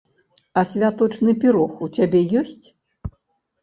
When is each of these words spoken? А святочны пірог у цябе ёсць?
А 0.61 0.63
святочны 0.71 1.37
пірог 1.45 1.71
у 1.87 1.93
цябе 1.99 2.27
ёсць? 2.45 2.67